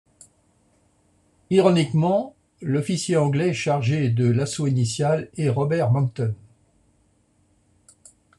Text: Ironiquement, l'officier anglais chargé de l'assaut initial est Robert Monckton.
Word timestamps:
Ironiquement, 1.51 2.33
l'officier 2.59 3.17
anglais 3.17 3.53
chargé 3.53 4.09
de 4.09 4.27
l'assaut 4.31 4.65
initial 4.65 5.29
est 5.37 5.47
Robert 5.47 5.91
Monckton. 5.91 6.33